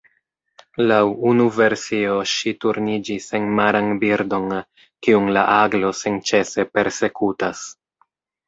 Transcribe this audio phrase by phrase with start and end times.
[0.91, 1.01] Laŭ
[1.31, 4.49] unu versio ŝi turniĝis en maran birdon,
[5.09, 7.63] kiun la aglo senĉese persekutas.